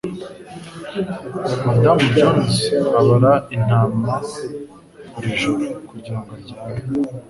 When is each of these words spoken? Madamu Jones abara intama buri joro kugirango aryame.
Madamu 1.65 2.03
Jones 2.15 2.55
abara 2.99 3.33
intama 3.55 4.13
buri 5.13 5.29
joro 5.39 5.65
kugirango 5.89 6.31
aryame. 6.37 6.91